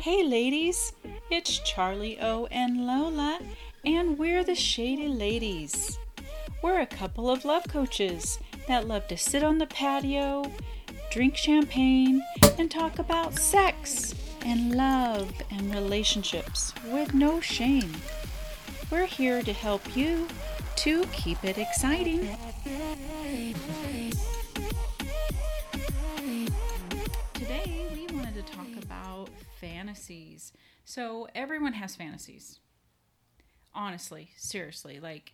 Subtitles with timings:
[0.00, 0.92] Hey ladies,
[1.30, 3.40] it's Charlie O and Lola,
[3.84, 5.98] and we're the Shady Ladies.
[6.62, 10.50] We're a couple of love coaches that love to sit on the patio,
[11.10, 12.22] drink champagne,
[12.58, 14.14] and talk about sex
[14.44, 17.92] and love and relationships with no shame.
[18.90, 20.28] We're here to help you
[20.76, 22.36] to keep it exciting.
[31.58, 32.60] Everyone has fantasies.
[33.74, 35.32] Honestly, seriously, like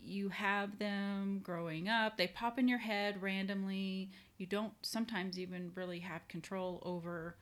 [0.00, 4.12] you have them growing up, they pop in your head randomly.
[4.36, 7.34] You don't sometimes even really have control over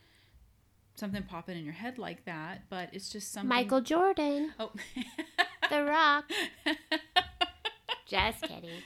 [0.95, 3.51] something popping in your head like that, but it's just something.
[3.51, 4.73] Michael Jordan, Oh.
[5.69, 6.25] The Rock.
[8.07, 8.83] Just kidding.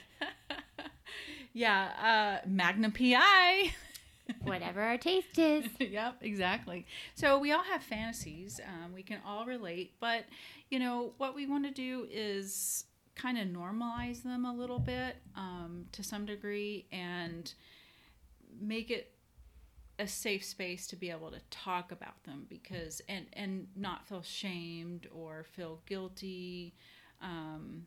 [1.53, 3.71] yeah, uh, Magnum PI.
[4.43, 5.65] Whatever our taste is.
[5.79, 6.85] yep, exactly.
[7.15, 8.59] So we all have fantasies.
[8.65, 10.25] Um, we can all relate, but
[10.69, 15.17] you know what we want to do is kind of normalize them a little bit
[15.35, 17.53] um, to some degree and
[18.59, 19.13] make it
[19.99, 24.23] a safe space to be able to talk about them because and and not feel
[24.23, 26.73] shamed or feel guilty
[27.21, 27.85] um,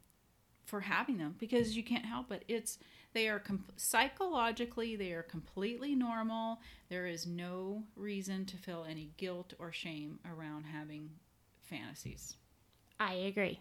[0.64, 2.79] for having them because you can't help it it's
[3.15, 6.61] they are com- psychologically they are completely normal.
[6.91, 11.11] There is no reason to feel any guilt or shame around having
[11.62, 12.37] fantasies.
[13.01, 13.61] I agree.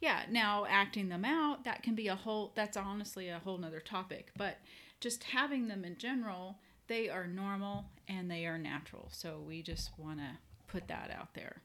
[0.00, 3.80] yeah now acting them out that can be a whole that's honestly a whole nother
[3.80, 4.58] topic but
[5.00, 9.90] just having them in general they are normal and they are natural so we just
[9.98, 10.30] want to
[10.68, 11.62] put that out there.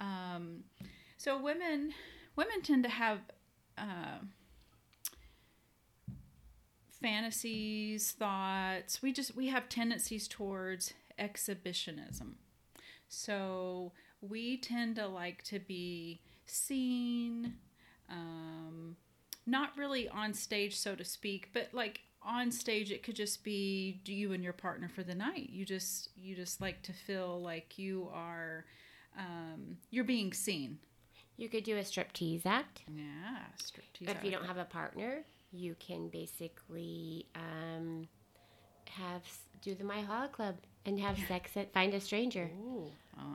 [0.00, 0.64] Um,
[1.16, 1.92] so women
[2.36, 3.18] women tend to have
[3.76, 4.18] uh,
[7.00, 12.36] fantasies thoughts we just we have tendencies towards exhibitionism
[13.08, 17.54] so we tend to like to be seen,
[18.10, 18.96] um,
[19.46, 24.00] not really on stage, so to speak, but like on stage, it could just be
[24.04, 25.50] you and your partner for the night.
[25.50, 28.66] You just you just like to feel like you are
[29.18, 30.78] um, you're being seen.
[31.36, 32.82] You could do a striptease act.
[32.92, 34.10] Yeah, striptease.
[34.10, 38.06] If you don't have a partner, you can basically um,
[38.90, 39.22] have
[39.62, 42.50] do the Mile High Club and have sex at Find a Stranger.
[42.60, 42.86] Ooh,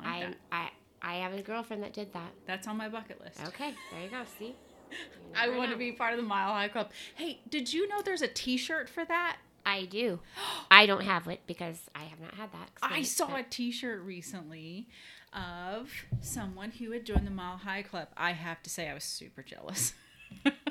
[0.03, 0.57] I like I.
[0.57, 0.69] I
[1.05, 2.31] I have a girlfriend that did that.
[2.47, 3.37] That's on my bucket list.
[3.47, 4.21] Okay, there you go.
[4.39, 4.55] See,
[4.91, 4.95] You
[5.35, 6.91] I want to be part of the Mile High Club.
[7.15, 9.35] Hey, did you know there's a T-shirt for that?
[9.65, 10.21] I do.
[10.71, 12.69] I don't have it because I have not had that.
[12.81, 14.87] I saw but- a T-shirt recently
[15.33, 15.89] of
[16.21, 18.07] someone who had joined the Mile High Club.
[18.15, 19.93] I have to say, I was super jealous.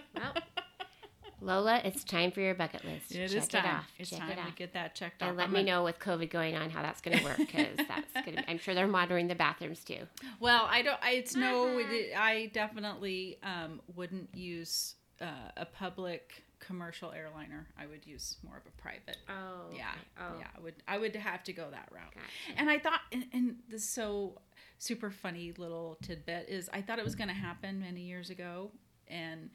[1.43, 3.11] Well, Lola, it's time for your bucket list.
[3.13, 3.65] it Check is time.
[3.65, 3.91] it off.
[3.99, 5.29] It's Check time it to get that checked off.
[5.31, 7.37] And let I'm me gonna- know with COVID going on how that's going to work
[7.39, 8.51] because that's going to.
[8.51, 10.07] I'm sure they're monitoring the bathrooms too.
[10.41, 10.99] Well, I don't.
[11.03, 11.69] I, it's no.
[11.79, 11.89] Uh-huh.
[11.91, 15.27] it- I definitely um, wouldn't use uh,
[15.57, 17.67] a public commercial airliner.
[17.77, 19.17] I would use more of a private.
[19.29, 20.47] Oh, Yeah, Oh, yeah.
[20.57, 20.75] I would.
[20.87, 22.15] I would have to go that route.
[22.15, 22.59] Gotcha.
[22.61, 24.39] And I thought, and, and the so
[24.79, 28.71] super funny little tidbit is, I thought it was going to happen many years ago,
[29.09, 29.51] and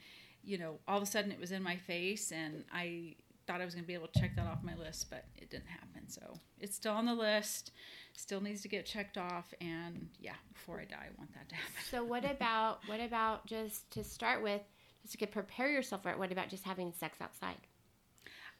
[0.47, 3.15] you know, all of a sudden it was in my face, and I
[3.45, 5.49] thought I was going to be able to check that off my list, but it
[5.49, 6.07] didn't happen.
[6.07, 6.21] So
[6.59, 7.71] it's still on the list,
[8.13, 11.55] still needs to get checked off, and yeah, before I die, I want that to
[11.55, 11.73] happen.
[11.91, 14.61] So what about what about just to start with,
[15.01, 16.17] just to get prepare yourself for it?
[16.17, 17.57] What about just having sex outside?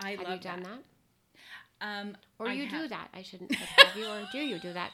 [0.01, 0.69] I Have love you done that.
[0.69, 0.83] that?
[1.79, 3.09] Um, Or I you do that?
[3.13, 4.91] I shouldn't have you or do you do that?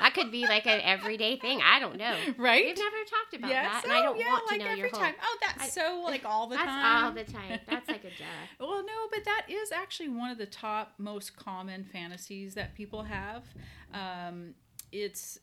[0.00, 1.60] That could be like an everyday thing.
[1.62, 2.14] I don't know.
[2.38, 2.64] right?
[2.64, 4.88] We've never talked about that, and I don't yeah, want to like know every your
[4.88, 5.00] whole.
[5.00, 5.14] time.
[5.22, 7.04] Oh, that's I- so like all the That's time.
[7.04, 7.60] all the time.
[7.68, 8.24] That's like a duh.
[8.66, 13.02] Well, no, but that is actually one of the top most common fantasies that people
[13.02, 13.44] have.
[13.92, 14.54] Um,
[14.90, 15.38] it's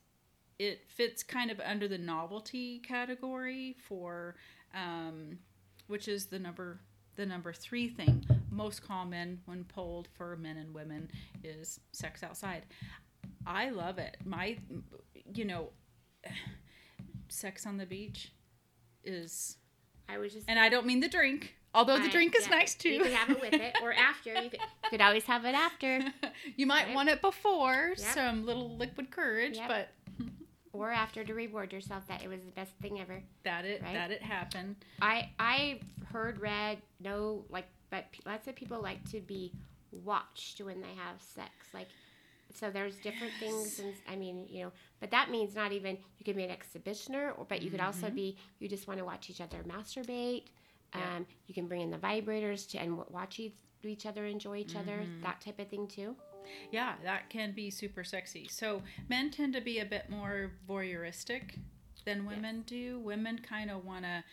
[0.57, 4.35] it fits kind of under the novelty category for,
[4.75, 5.38] um,
[5.88, 6.79] which is the number
[7.16, 11.09] the number three thing most common when polled for men and women
[11.43, 12.63] is sex outside.
[13.46, 14.17] I love it.
[14.25, 14.57] My,
[15.34, 15.69] you know,
[17.28, 18.31] sex on the beach
[19.03, 19.57] is,
[20.07, 20.49] I was just.
[20.49, 21.55] and I don't mean the drink.
[21.73, 22.90] Although the drink is yeah, nice too.
[22.90, 24.34] You could have it with it or after.
[24.34, 25.99] You could, you could always have it after
[26.55, 26.95] you might Right.
[26.95, 27.99] want it before Yep.
[27.99, 29.67] some little liquid courage, Yep.
[29.67, 29.90] but
[30.73, 33.21] or after to reward yourself that it was the best thing ever.
[33.43, 33.93] that it Right.
[33.93, 34.75] that it happened.
[35.01, 35.79] I I
[36.11, 39.51] heard, read, no like, but lots of people like to be
[39.91, 41.51] watched when they have sex.
[41.73, 41.87] Like,
[42.53, 46.25] so there's different things, and I mean, you know, but that means not even you
[46.25, 49.29] could be an exhibitioner, or but you could also be you just want to watch
[49.29, 50.43] each other masturbate.
[50.95, 51.17] Yeah.
[51.17, 54.75] Um, you can bring in the vibrators to and watch each each other, enjoy each
[54.75, 56.16] other, that type of thing too.
[56.72, 58.47] Yeah, that can be super sexy.
[58.49, 61.59] So men tend to be a bit more voyeuristic
[62.05, 62.99] than women do.
[62.99, 64.23] Women kind of want to,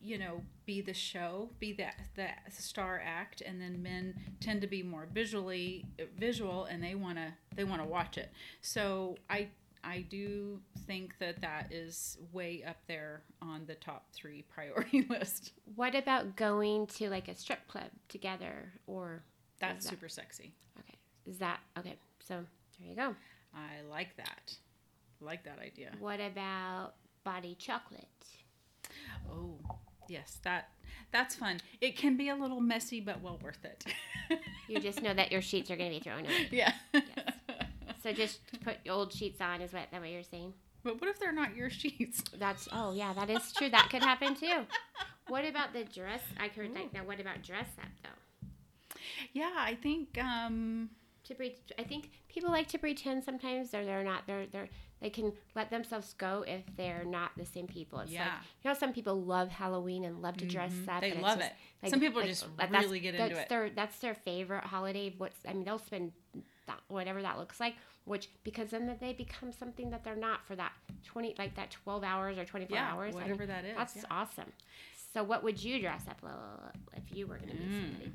[0.00, 4.66] you know, be the show, be that the star act, and then men tend to
[4.66, 5.84] be more visually
[6.18, 8.30] visual, and they want to they want to watch it.
[8.60, 9.48] So I
[9.84, 15.52] I do think that that is way up there on the top three priority list.
[15.74, 19.24] What about going to like a strip club together or
[19.58, 20.52] That's that- super sexy.
[20.78, 20.91] okay?
[21.26, 21.96] Is that okay?
[22.26, 22.44] So
[22.78, 23.14] there you go.
[23.54, 24.54] I like that.
[25.20, 25.90] like that idea.
[26.00, 28.06] What about body chocolate?
[29.30, 29.58] Oh,
[30.08, 30.68] yes, that
[31.12, 31.60] that's fun.
[31.80, 33.84] It can be a little messy, but well worth it.
[34.68, 36.48] You just know that your sheets are going to be thrown away.
[36.50, 36.72] yeah.
[38.02, 39.60] So just put old sheets on.
[39.60, 40.54] Is what that what you're saying?
[40.82, 42.22] But what if they're not your sheets?
[42.38, 43.68] That's oh yeah, that is true.
[43.68, 44.62] That could happen too.
[45.28, 46.22] What about the dress?
[46.40, 46.94] I heard that.
[46.94, 48.48] Now, what about dress up though?
[49.34, 50.88] Yeah, I think um
[51.24, 54.68] To pre- I think people like to pretend sometimes they're they're not they're they're
[55.00, 58.00] they can let themselves go if they're not the same people.
[58.00, 58.38] It's like Yeah.
[58.64, 60.88] you know some people love Halloween and love to dress Mhm.
[60.88, 61.00] up.
[61.00, 61.52] They love just,
[61.82, 61.90] it.
[61.90, 63.48] Some people just that- that's- really get into it.
[63.48, 65.14] Their, that's their favorite holiday.
[65.16, 66.12] What's I mean they'll spend
[66.66, 67.74] that, whatever that looks like.
[68.04, 70.72] Which because then they become something that they're not for that
[71.04, 73.14] twenty like that twelve hours or twenty four yeah, hours.
[73.14, 73.76] I mean, whatever that is.
[73.76, 74.02] That's yeah.
[74.10, 74.52] awesome.
[75.14, 76.20] So, what would you dress up
[76.96, 77.82] if you were going to be Mm.
[77.90, 78.12] somebody?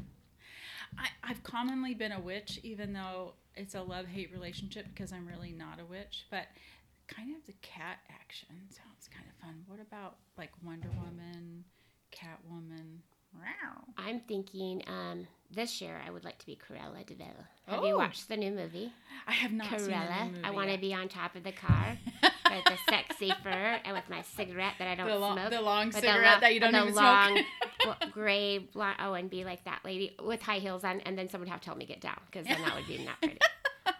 [0.97, 5.27] I, I've commonly been a witch, even though it's a love hate relationship because I'm
[5.27, 6.25] really not a witch.
[6.29, 6.47] But
[7.07, 9.63] kind of the cat action sounds kind of fun.
[9.67, 11.63] What about like Wonder Woman,
[12.11, 12.99] Catwoman?
[13.35, 13.83] Wow.
[13.97, 17.27] I'm thinking um, this year I would like to be Cruella de Vil.
[17.67, 17.97] Have you Oh.
[17.97, 18.91] watched the new movie?
[19.27, 20.23] I have not seen the Cruella.
[20.25, 23.79] new movie I want to be on top of the car with the sexy fur
[23.83, 25.49] and with my cigarette that I don't the, lo- smoke.
[25.51, 27.45] the long with the cigarette lo- that you don't even the long, smoke.
[28.11, 31.47] gray, blonde, oh, and be like that lady with high heels on, and then someone
[31.47, 33.39] would have to tell me get down because then that would be not pretty.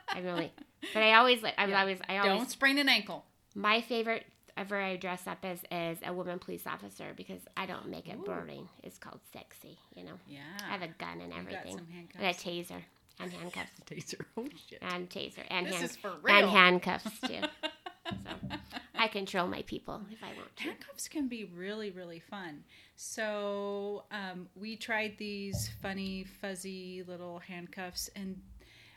[0.10, 0.52] I'm really,
[0.94, 1.54] but I always like.
[1.58, 1.80] I'm Yeah.
[1.82, 2.00] always.
[2.10, 2.38] I always.
[2.38, 3.26] Don't sprain an ankle.
[3.56, 4.26] My favorite
[4.56, 8.18] ever I dress up as is a woman police officer because I don't make it
[8.20, 8.24] Ooh.
[8.26, 8.68] boring.
[8.84, 10.14] It's called sexy, you know.
[10.28, 10.40] Yeah.
[10.68, 11.80] I have a gun and everything,
[12.18, 12.82] and a taser,
[13.20, 14.26] and handcuffs, Taser.
[14.36, 14.80] Oh shit.
[14.82, 17.42] and taser, and This hand, is for and handcuffs too.
[18.10, 20.64] so I control my people if I want to.
[20.64, 22.64] Handcuffs can be really, really fun.
[22.96, 28.40] So um, we tried these funny, fuzzy little handcuffs, and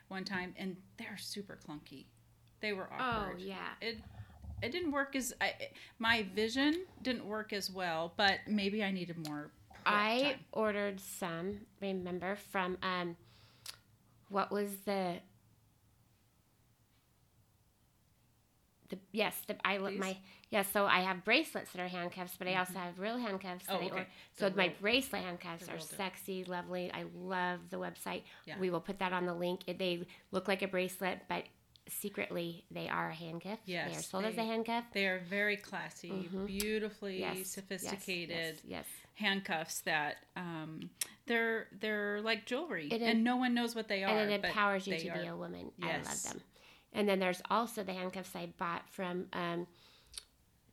[0.07, 2.05] one time, and they're super clunky.
[2.61, 3.37] They were awkward.
[3.39, 3.69] Oh yeah.
[3.81, 3.97] It
[4.61, 5.53] it didn't work as I,
[5.99, 9.51] my vision didn't work as well, but maybe I needed more.
[9.85, 10.39] I time.
[10.51, 11.61] ordered some.
[11.81, 13.15] Remember from um,
[14.29, 15.15] what was the
[18.91, 19.99] the yes the I These?
[19.99, 20.17] my
[20.51, 20.67] yes.
[20.71, 23.65] So I have bracelets that are handcuffs, but I also have real handcuffs.
[23.67, 23.89] Oh, okay.
[23.89, 24.07] or-
[24.37, 25.97] so my bracelet handcuffs are real deal.
[25.97, 26.91] sexy, lovely.
[26.93, 28.21] I love the website.
[28.45, 28.59] Yeah.
[28.59, 29.61] We will put that on the link.
[29.65, 31.45] They look like a bracelet, but
[31.87, 33.59] secretly they are a handcuff.
[33.65, 34.85] they are Yes, sold as a handcuff.
[34.93, 36.45] They are very classy, Mhm.
[36.45, 38.85] beautifully Yes, yes, sophisticated Yes, yes.
[39.15, 40.89] handcuffs that um,
[41.25, 44.09] they're they're like jewelry, It and no one knows what they are.
[44.09, 45.21] and it empowers you to are.
[45.21, 45.71] be a woman.
[45.77, 46.05] Yes.
[46.05, 46.41] I love them.
[46.93, 49.67] And then there's also the handcuffs I bought from um,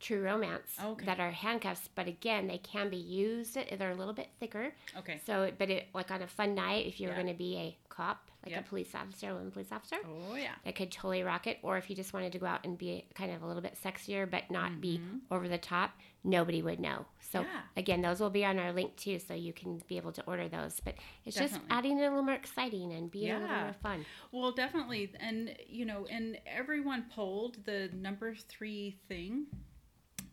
[0.01, 1.07] True Romance Okay.
[1.07, 3.55] that are handcuffs, but again, they can be used.
[3.55, 4.73] They're a little bit thicker.
[4.97, 5.21] Okay.
[5.27, 7.17] So, but it like on a fun night, if you're Yeah.
[7.17, 8.67] going to be a cop, like Yep.
[8.67, 10.55] a police officer, a woman police officer, Oh yeah.
[10.65, 11.59] that could totally rock it.
[11.63, 13.79] Or if you just wanted to go out and be kind of a little bit
[13.83, 15.21] sexier, but not be Mhm.
[15.31, 17.07] over the top, nobody would know.
[17.21, 17.63] So Yeah.
[17.77, 20.49] again, those will be on our link too, so you can be able to order
[20.49, 20.81] those.
[20.81, 24.07] But it's just adding it a little more exciting and being a little more fun.
[24.33, 29.47] Well, definitely, and you know, and everyone polled the number three thing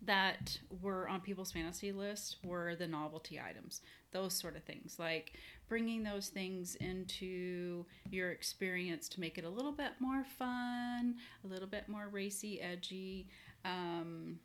[0.01, 3.81] that were on people's fantasy list were the novelty items,
[4.12, 5.34] those sort of things, like
[5.67, 11.48] bringing those things into your experience to make it a little bit more fun, a
[11.48, 13.27] little bit more racy, edgy.
[13.63, 14.39] Um,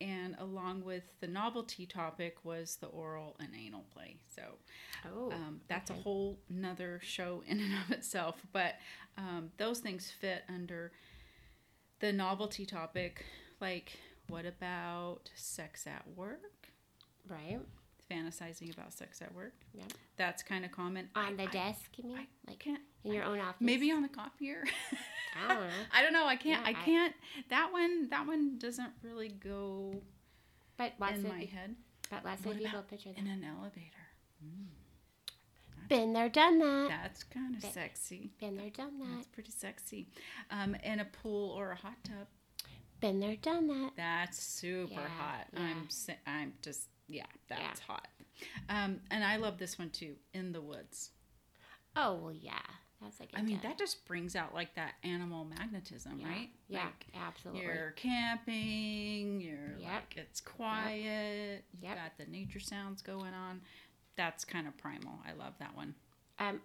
[0.00, 4.16] and along with the novelty topic was the oral and anal play.
[4.34, 4.42] So
[5.12, 5.98] Oh, um, that's okay.
[5.98, 8.36] a whole nother show in and of itself.
[8.52, 8.74] But
[9.18, 10.92] um, those things fit under
[12.00, 13.24] the novelty topic.
[13.60, 16.40] Like, what about sex at work?
[17.28, 17.60] right
[18.12, 19.54] Fantasizing about sex at work.
[19.72, 19.84] Yeah.
[20.16, 21.08] That's kind of common.
[21.14, 21.90] on I- the I- desk.
[21.98, 22.82] You mean I like can't.
[23.04, 23.60] in your own office?
[23.60, 24.64] Maybe on the copier.
[25.42, 25.70] I don't know.
[25.94, 26.26] I don't know.
[26.26, 26.62] I can't.
[26.62, 27.14] Yeah, I can't.
[27.48, 28.08] That one.
[28.10, 29.94] That one doesn't really go
[30.76, 31.74] But lots in of my head.
[32.10, 33.88] but lots What of people picture In an elevator.
[35.88, 36.88] Been there, done that.
[36.88, 38.30] That's kind of sexy.
[38.40, 39.08] Been there, done that.
[39.16, 40.08] That's pretty sexy.
[40.50, 42.28] Um, in a pool or a hot tub.
[43.00, 43.90] Been there, done that.
[43.96, 45.46] That's super Yeah, hot.
[45.52, 45.60] yeah.
[45.60, 45.88] I'm
[46.26, 47.86] I'm just yeah, that's Yeah.
[47.86, 48.08] hot.
[48.68, 50.16] Um, and I love this one too.
[50.34, 51.10] In the woods.
[51.94, 52.58] Oh well, yeah.
[53.00, 53.30] That's like.
[53.34, 56.28] I mean, that just brings out like that animal magnetism, Yeah.
[56.28, 56.48] right?
[56.68, 57.62] Yeah, Like, absolutely.
[57.64, 59.40] you're camping.
[59.40, 59.92] You're Yep.
[59.92, 61.64] like it's quiet.
[61.72, 61.96] You Yep.
[61.96, 63.60] got the nature sounds going on.
[64.16, 65.18] That's kind of primal.
[65.26, 65.94] I love that one.
[66.38, 66.60] Um,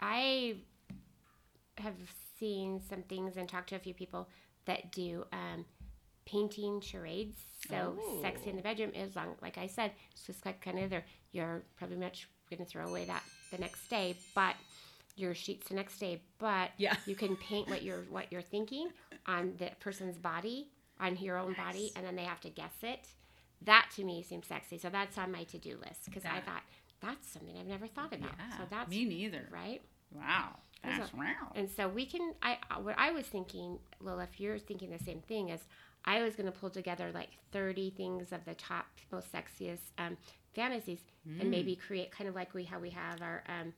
[0.00, 0.56] I
[1.78, 1.94] have
[2.38, 4.28] seen some things and talked to a few people
[4.64, 5.64] that do um,
[6.24, 7.40] painting charades.
[7.68, 8.56] So sexy in oh.
[8.56, 11.04] the bedroom is long, like I said, it's just like kind of there.
[11.32, 14.54] You're probably much going to throw away that the next day, but
[15.16, 16.20] your sheets the next day.
[16.38, 16.96] But Yeah.
[17.06, 18.88] you can paint what you're what you're thinking
[19.26, 20.68] on the person's body,
[21.00, 23.06] on your own body, and then they have to guess it.
[23.62, 24.78] That to me seems sexy.
[24.78, 26.62] So that's on my to do list because I thought
[27.00, 28.30] that's something I've never thought about.
[28.38, 29.48] Yeah, so that's me neither.
[29.52, 29.82] right.
[30.14, 31.52] Wow, that's wow.
[31.54, 32.34] And so we can.
[32.42, 35.60] I what I was thinking, Lola, if you're thinking the same thing, is
[36.04, 40.16] I was going to pull together like 30 things of the top most sexiest um,
[40.54, 41.00] fantasies,
[41.40, 43.72] and maybe create kind of like we how we have our um,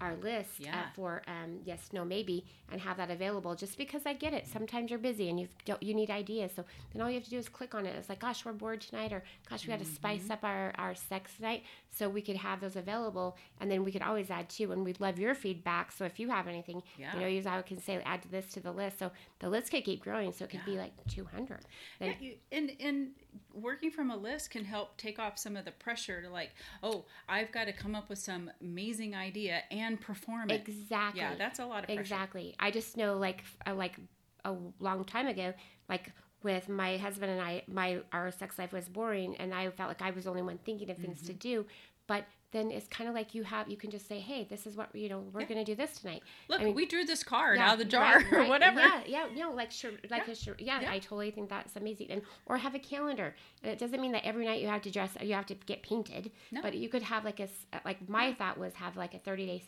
[0.00, 0.90] our list uh, Yeah.
[0.94, 3.54] for um, yes, no, maybe, and have that available.
[3.54, 6.64] Just because I get it, sometimes you're busy and you don't you need ideas, so
[6.92, 7.94] then all you have to do is click on it.
[7.96, 10.94] It's like, gosh, we're bored tonight, or gosh, we got to spice up our our
[10.94, 14.72] sex tonight, so we could have those available, and then we could always add to,
[14.72, 15.92] and we'd love your feedback.
[15.92, 17.14] So if you have anything, Yeah.
[17.14, 19.84] you know, you I can say add this to the list, so the list could
[19.84, 21.60] keep growing, so it could be like 200.
[21.98, 23.10] Then Yeah, you, and and
[23.54, 26.50] working from a list can help take off some of the pressure to like,
[26.82, 30.62] oh, I've got to come up with some amazing idea and perform it.
[30.66, 32.00] exactly, Yeah, that's a lot of pressure.
[32.00, 32.54] Exactly.
[32.58, 33.96] I just know, like, uh, like
[34.44, 35.52] a long time ago,
[35.88, 39.88] like with my husband and I, my our sex life was boring, and I felt
[39.88, 41.26] like I was the only one thinking of things Mm-hmm.
[41.26, 41.66] to do.
[42.06, 44.76] But then it's kind of like you have, you can just say, hey, this is
[44.76, 45.46] what you know, we're Yeah.
[45.46, 46.22] going to do this tonight.
[46.48, 48.80] Look, I mean, we drew this card Yeah, out of the jar right, or whatever.
[48.80, 50.32] Yeah, yeah, no, like sure, like Yeah.
[50.32, 50.90] a sure, yeah, Yeah.
[50.92, 52.10] I totally think that's amazing.
[52.10, 53.36] And or have a calendar.
[53.62, 55.82] And it doesn't mean that every night you have to dress, you have to get
[55.82, 56.32] painted.
[56.50, 56.60] No.
[56.62, 57.48] But you could have like a
[57.84, 59.62] like my thought was have like a thirty days.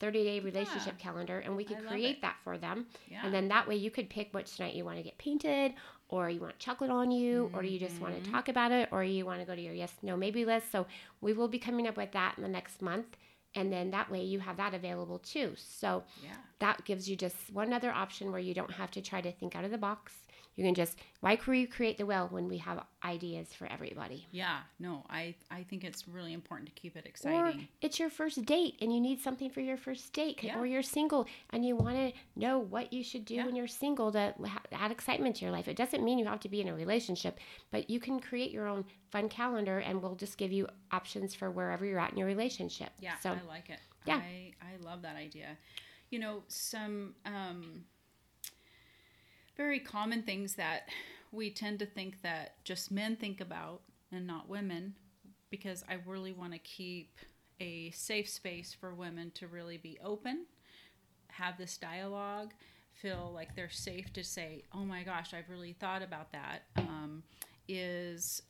[0.00, 2.20] 30 day relationship calendar and we could create it.
[2.22, 3.20] that for them Yeah.
[3.24, 5.72] and then that way you could pick which night you want to get painted
[6.08, 8.04] or you want chocolate on you or you just Mm-hmm.
[8.04, 10.44] want to talk about it or you want to go to your yes no maybe
[10.44, 10.86] list so
[11.20, 13.16] we will be coming up with that in the next month
[13.54, 16.30] and then that way you have that available too so yeah.
[16.58, 19.54] that gives you just one other option where you don't have to try to think
[19.56, 20.12] out of the box.
[20.56, 24.26] You can just why recreate the well when we have ideas for everybody.
[24.30, 28.10] Yeah, no, I I think it's really important to keep it exciting Or it's your
[28.10, 30.58] first date and you need something for your first date, Yeah.
[30.58, 33.46] or you're single and you want to know what you should do Yeah.
[33.46, 34.34] when you're single to
[34.72, 35.66] add excitement to your life.
[35.66, 38.68] It doesn't mean you have to be in a relationship, but you can create your
[38.68, 42.26] own fun calendar and we'll just give you options for wherever you're at in your
[42.28, 42.90] relationship.
[43.00, 43.80] Yeah, So I like it.
[44.06, 44.16] Yeah.
[44.16, 45.56] I, I love that idea.
[46.10, 47.84] You know, some um,
[49.56, 50.88] very common things that
[51.32, 53.82] we tend to think that just men think about
[54.12, 54.94] and not women,
[55.50, 57.18] because I really want to keep
[57.60, 60.46] a safe space for women to really be open,
[61.28, 62.52] have this dialogue,
[62.92, 67.22] feel like they're safe to say, "Oh my gosh, I've really thought about that." Um,
[67.68, 68.42] is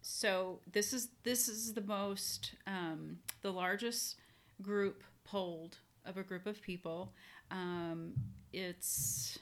[0.00, 4.16] so this is this is the most um, the largest
[4.62, 7.12] group polled of a group of people.
[7.50, 8.14] Um,
[8.52, 9.38] it's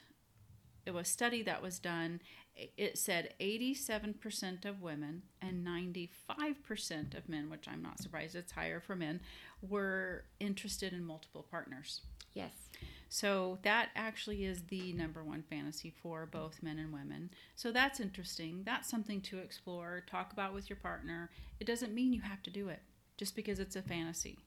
[0.95, 2.21] a study that was done.
[2.55, 8.53] It- It said 87% of women and 95% of men, which I'm not surprised it's
[8.53, 9.21] higher for men,
[9.61, 12.01] were interested in multiple partners.
[12.33, 12.69] yes,
[13.09, 17.31] So that actually is the number one fantasy for both men and women.
[17.55, 18.63] So that's interesting.
[18.63, 21.31] That's something to explore, talk about with your partner.
[21.59, 22.81] It doesn't mean you have to do it
[23.17, 24.37] just because it's a fantasy.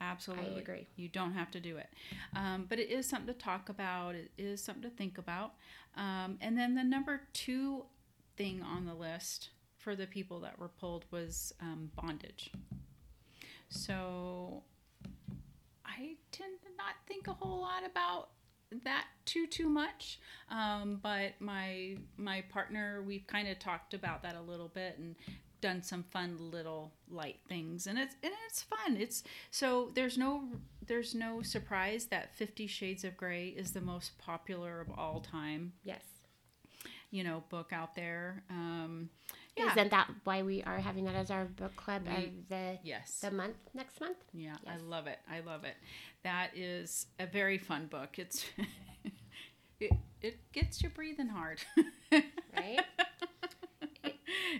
[0.00, 0.60] Absolutely.
[0.60, 0.86] agree.
[0.96, 1.88] You don't have to do it.
[2.36, 5.52] Um, but it is something to talk about, it is something to think about.
[5.96, 7.84] Um, and then the number two
[8.36, 12.52] thing on the list for the people that were pulled was um, bondage.
[13.68, 14.62] So
[15.84, 18.30] I tend to not think a whole lot about
[18.84, 20.18] that too too much
[20.50, 25.16] um, but my my partner we've kind of talked about that a little bit and
[25.60, 30.44] done some fun little light things and it's and it's fun it's so there's no
[30.86, 35.72] there's no surprise that 50 shades of gray is the most popular of all time
[35.84, 36.02] yes.
[37.10, 39.08] you know book out there um
[39.56, 42.78] yeah Isn't that why we are having that as our book club We- of the
[42.84, 44.18] yes the month next month?
[44.32, 44.74] Yeah, Yes.
[44.74, 45.18] I love it.
[45.28, 45.74] I love it.
[46.22, 48.18] That is a very fun book.
[48.18, 48.44] It's
[49.80, 51.60] it, it gets you breathing hard.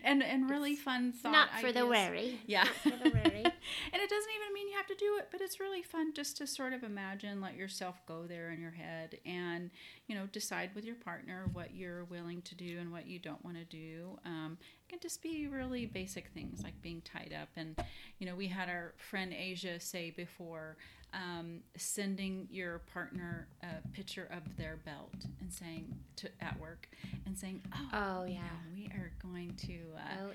[0.08, 2.40] And and really fun thought Not for the wary.
[2.46, 2.64] Yeah.
[2.64, 3.44] Not for the wary.
[3.92, 6.36] and it doesn't even mean you have to do it, but it's really fun just
[6.38, 9.70] to sort of imagine, let yourself go there in your head and,
[10.06, 13.44] you know, decide with your partner what you're willing to do and what you don't
[13.44, 14.18] want to do.
[14.24, 17.48] Um, It can just be really basic things like being tied up.
[17.56, 17.78] And,
[18.18, 20.76] you know, we had our friend Asia say before
[21.14, 26.88] um, sending your partner a picture of their belt and saying to at work
[27.26, 28.40] and saying, "Oh, Oh yeah.
[28.74, 30.32] we are going to uh, Oh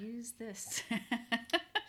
[0.00, 0.82] use this."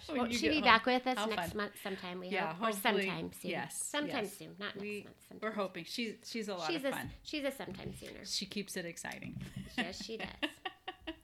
[0.07, 0.63] Well, she'll be home.
[0.65, 1.57] back with us How next fun.
[1.57, 2.19] month sometime.
[2.19, 3.49] We Yeah, hope, or sometime soon.
[3.51, 4.37] yes, sometime yes.
[4.37, 5.41] soon, not next We- month.
[5.41, 7.09] We're hoping she's she's a lot She's of a fun.
[7.23, 8.19] she's a sometime sooner.
[8.23, 9.41] She keeps it exciting.
[9.77, 10.27] yes, she does.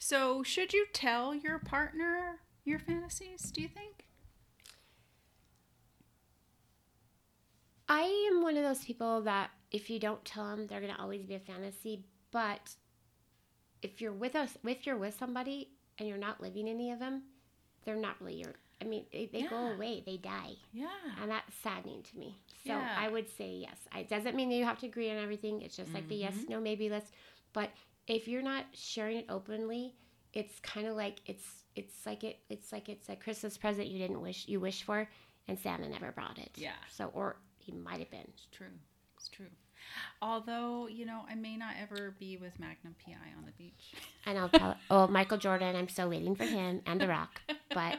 [0.00, 3.50] So, should you tell your partner your fantasies?
[3.52, 4.03] Do you think?
[7.88, 11.24] I am one of those people that if you don't tell them, they're gonna always
[11.24, 12.04] be a fantasy.
[12.30, 12.70] But
[13.82, 17.22] if you're with us, if you're with somebody and you're not living any of them,
[17.84, 18.54] they're not really your.
[18.80, 20.88] I mean, they, they go away, they die, Yeah.
[21.22, 22.36] and that's saddening to me.
[22.66, 22.96] So Yeah.
[22.98, 23.76] I would say yes.
[23.96, 25.62] It doesn't mean that you have to agree on everything.
[25.62, 26.50] It's just like the yes, Mm-hmm.
[26.52, 27.12] no, maybe list.
[27.52, 27.70] But
[28.08, 29.94] if you're not sharing it openly,
[30.32, 31.44] it's kind of like it's
[31.76, 35.08] it's like it it's like it's a Christmas present you didn't wish you wish for,
[35.46, 36.50] and Santa never brought it.
[36.56, 36.72] Yeah.
[36.90, 38.26] So or he might have been.
[38.28, 38.66] It's true.
[39.16, 39.46] It's true.
[40.22, 43.92] Although, you know, I may not ever be with Magnum PI on the beach.
[44.26, 47.40] And I'll tell oh Michael Jordan, I'm still waiting for him and The Rock,
[47.74, 47.98] but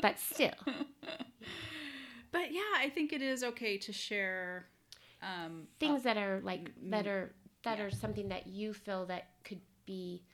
[0.00, 0.52] but still,
[2.34, 4.66] But yeah, I think it is okay to share
[5.22, 7.32] um, things that are like that are
[7.62, 7.84] that yeah.
[7.84, 10.24] are something that you feel that could be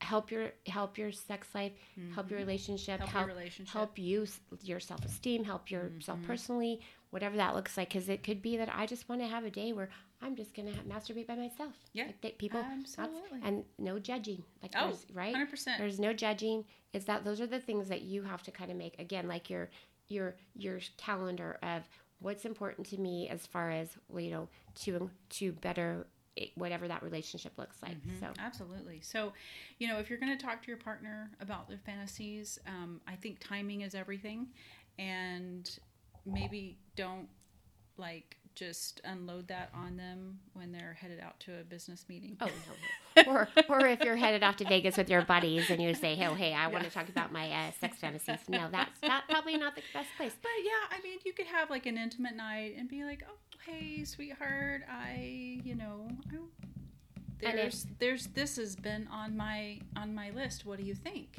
[0.00, 1.72] help your help your sex life,
[2.14, 3.72] help your relationship, Help help your relationship.
[3.72, 4.26] help you
[4.62, 6.26] your self esteem, help yourself Mm-hmm.
[6.26, 7.88] personally, whatever that looks like.
[7.88, 9.88] Because it could be that I just want to have a day where
[10.22, 11.72] I'm just gonna ha- masturbate by myself.
[11.92, 13.40] Yeah, like that people absolutely.
[13.42, 14.42] and no judging.
[14.62, 15.78] Like Oh, right, 100%.
[15.78, 16.64] There's no judging.
[16.92, 19.50] It's that those are the things that you have to kind of make again, like
[19.50, 19.68] your
[20.08, 21.82] your your calendar of
[22.20, 24.48] what's important to me as far as well, you know
[24.82, 26.06] to to better
[26.38, 27.96] it, whatever that relationship looks like.
[27.96, 28.20] Mm-hmm.
[28.20, 29.00] So Absolutely.
[29.02, 29.32] So,
[29.78, 33.16] you know, if you're going to talk to your partner about their fantasies, um, I
[33.16, 34.48] think timing is everything.
[34.98, 35.70] And
[36.24, 37.28] maybe don't
[37.96, 42.36] like just unload that on them when they're headed out to a business meeting.
[42.40, 43.22] Oh no.
[43.26, 46.32] or or if you're headed off to Vegas with your buddies and you say, "Hey,
[46.34, 49.76] hey, I want to talk about my uh, sex fantasies." No, that's that probably not
[49.76, 50.32] the best place.
[50.42, 53.36] But yeah, I mean, you could have like an intimate night and be like, "Oh,
[53.68, 56.08] hey, sweetheart, I, you know,
[57.44, 60.66] I, there's there's this has been on my on my list.
[60.66, 61.38] What do you think?"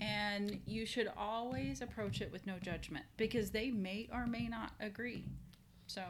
[0.00, 4.72] And you should always approach it with no judgment because they may or may not
[4.80, 5.24] agree.
[5.86, 6.02] So,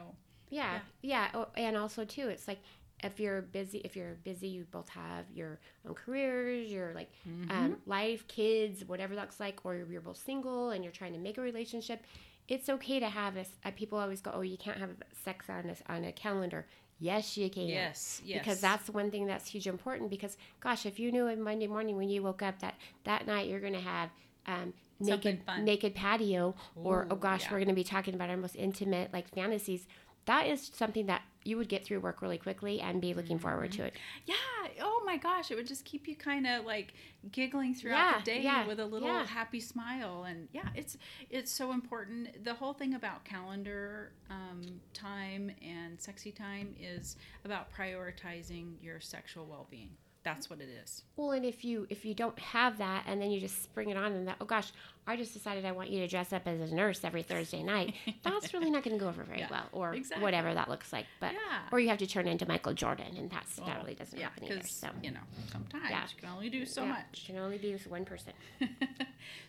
[0.49, 2.59] Yeah, yeah, Oh, and also too, it's like
[3.01, 7.11] if you're busy, if you're busy, you both have your own careers, your like
[7.49, 11.19] um, life, kids, whatever that looks like, or you're both single and you're trying to
[11.19, 12.03] make a relationship.
[12.49, 13.49] It's okay to have this.
[13.63, 14.89] Uh, people always go, "Oh, you can't have
[15.23, 16.65] sex on a, on a calendar."
[16.99, 17.67] Yes, you can.
[17.67, 18.39] yes, yes.
[18.39, 20.09] Because that's the one thing that's huge important.
[20.09, 23.47] Because gosh, if you knew on Monday morning when you woke up that that night
[23.47, 24.09] you're going to have
[24.47, 27.51] um, naked naked patio, or oh gosh, yeah.
[27.51, 29.87] we're going to be talking about our most intimate like fantasies.
[30.25, 33.71] That is something that you would get through work really quickly and be looking forward
[33.71, 33.81] Mm-hmm.
[33.81, 33.93] to it.
[34.25, 34.35] Yeah.
[34.81, 36.93] Oh my gosh, it would just keep you kind of like
[37.31, 39.25] giggling throughout Yeah, the day yeah, with a little yeah.
[39.25, 40.97] happy smile, and yeah, it's
[41.29, 42.43] it's so important.
[42.43, 44.61] The whole thing about calendar um,
[44.93, 49.91] time and sexy time is about prioritizing your sexual well being.
[50.33, 51.03] That's what it is.
[51.15, 53.97] Well, and if you if you don't have that, and then you just spring it
[53.97, 54.71] on, and that oh gosh,
[55.07, 57.95] I just decided I want you to dress up as a nurse every Thursday night.
[58.23, 60.23] That's really not going to go over very Yeah, well, or exactly.
[60.23, 61.07] whatever that looks like.
[61.19, 61.39] But Yeah.
[61.71, 64.43] or you have to turn into Michael Jordan, and that's that really doesn't yeah, happen
[64.45, 64.61] either.
[64.67, 65.19] So you know
[65.51, 66.03] sometimes Yeah.
[66.03, 67.23] you can only do so much.
[67.25, 68.33] can only be with one person.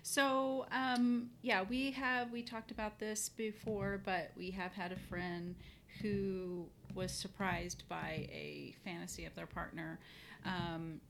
[0.02, 4.96] so um, yeah we have we talked about this before but we have had a
[4.96, 5.54] friend
[6.00, 9.98] who was surprised by a fantasy of their partner
[10.44, 11.00] um,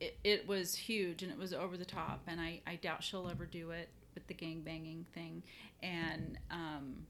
[0.00, 3.28] it, it was huge and it was over the top and I, I doubt she'll
[3.28, 5.42] ever do it with the gang banging thing
[5.82, 7.06] and um,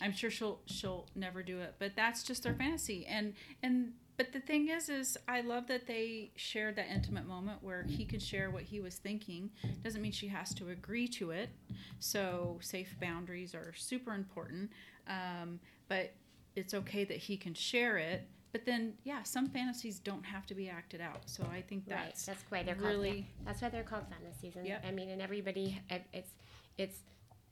[0.00, 3.06] I'm sure she'll she'll never do it, but that's just their fantasy.
[3.06, 7.62] And and but the thing is, is I love that they shared that intimate moment
[7.62, 9.50] where he could share what he was thinking.
[9.82, 11.50] Doesn't mean she has to agree to it.
[11.98, 14.70] So safe boundaries are super important.
[15.08, 16.12] Um, but
[16.54, 18.28] it's okay that he can share it.
[18.54, 21.22] But then, yeah, some fantasies don't have to be acted out.
[21.28, 22.04] So I think Right.
[22.06, 23.46] that's That's why they're really- called.
[23.46, 24.54] That's why they're called fantasies.
[24.54, 24.84] And Yep.
[24.86, 25.80] I mean, and everybody,
[26.12, 26.30] it's,
[26.78, 26.98] it's,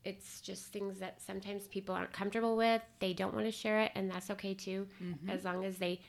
[0.04, 2.82] it's just things that sometimes people aren't comfortable with.
[3.00, 5.28] They don't want to share it, and that's okay too, Mm-hmm.
[5.28, 6.02] as long as they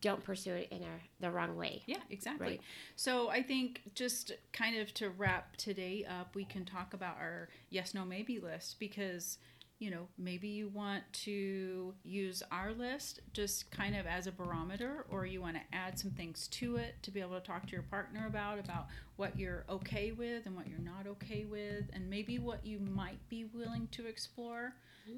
[0.00, 1.84] don't pursue it in a, the wrong way.
[1.86, 2.46] Yeah, exactly.
[2.48, 2.60] Right.
[2.96, 7.50] So I think just kind of to wrap today up, we can talk about our
[7.70, 9.38] yes, no, maybe list because,
[9.84, 15.04] you know, maybe you want to use our list just kind of as a barometer,
[15.10, 17.72] or you want to add some things to it to be able to talk to
[17.72, 22.08] your partner about about what you're okay with and what you're not okay with, and
[22.08, 24.72] maybe what you might be willing to explore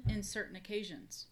[0.09, 1.27] in certain occasions.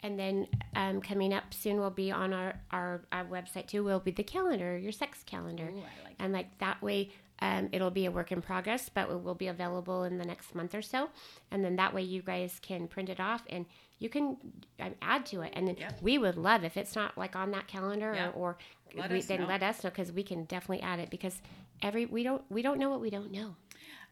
[0.00, 3.82] And then um, coming up soon will be on our, our, our website too.
[3.82, 7.10] Will be the calendar, your sex calendar, Ooh, I like and like that way.
[7.40, 10.54] Um, it'll be a work in progress, but it will be available in the next
[10.54, 11.10] month or so.
[11.50, 13.66] And then that way you guys can print it off and
[13.98, 14.38] you can
[14.80, 15.52] um, add to it.
[15.54, 16.02] And then Yep.
[16.02, 18.28] we would love if it's not like on that calendar Yeah.
[18.28, 18.56] or, or
[18.94, 19.46] Let we, then know.
[19.46, 21.40] let us know because we can definitely add it because
[21.82, 23.54] every we don't we don't know what we don't know,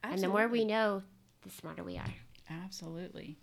[0.02, 1.02] and the more we know,
[1.42, 2.14] the smarter we are.
[2.50, 3.38] Absolutely.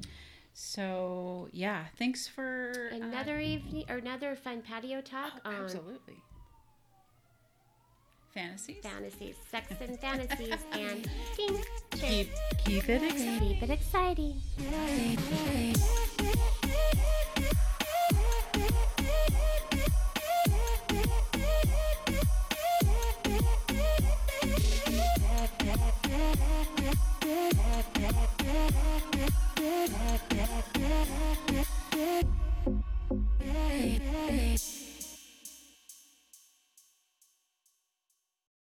[0.54, 6.17] So yeah, thanks for uh, Another evening or another fun patio talk oh, on absolutely
[8.34, 8.78] fantasies.
[8.82, 11.65] fantasies, sex and fantasies, and kink.
[11.91, 12.30] Keep
[12.63, 13.39] keep it exciting.
[13.39, 14.41] Keep it exciting.
[14.60, 15.17] Hey,
[34.30, 34.58] hey,